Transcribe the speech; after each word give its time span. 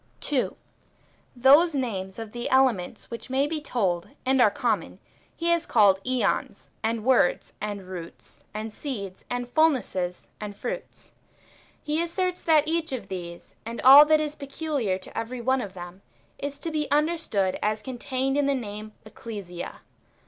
^ 0.17 0.19
2. 0.21 0.55
Those 1.35 1.75
names 1.75 2.17
of 2.17 2.31
the 2.31 2.49
elements 2.49 3.11
which 3.11 3.29
may 3.29 3.45
be 3.45 3.61
told, 3.61 4.09
and 4.25 4.41
are 4.41 4.49
common, 4.49 4.97
he 5.37 5.49
has 5.49 5.67
called 5.67 6.03
iEons, 6.03 6.69
and 6.81 7.05
words, 7.05 7.53
and 7.61 7.83
roots, 7.87 8.43
and 8.51 8.73
seeds, 8.73 9.23
and 9.29 9.47
fulnesses, 9.47 10.27
and 10.39 10.55
fruits. 10.55 11.11
He 11.83 12.01
asserts 12.01 12.41
that 12.41 12.67
each 12.67 12.91
of 12.91 13.09
these, 13.09 13.53
and 13.63 13.79
all 13.81 14.03
that 14.05 14.19
is 14.19 14.33
peculiar 14.33 14.97
to 14.97 15.15
every 15.15 15.39
one 15.39 15.61
of 15.61 15.75
them, 15.75 16.01
is 16.39 16.57
to 16.57 16.71
be 16.71 16.89
understood 16.89 17.59
as 17.61 17.83
contained 17.83 18.37
in 18.37 18.47
the 18.47 18.55
name 18.55 18.93
Ecclesia. 19.05 19.81